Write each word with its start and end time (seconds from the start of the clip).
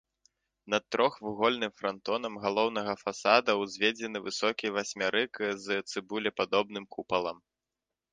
Над 0.73 0.83
трохвугольным 0.93 1.73
франтонам 1.81 2.39
галоўнага 2.45 2.95
фасада 3.03 3.51
ўзведзены 3.61 4.17
высокі 4.29 4.73
васьмярык 4.79 5.33
з 5.67 5.81
цыбулепадобным 5.91 6.85
купалам. 6.97 7.37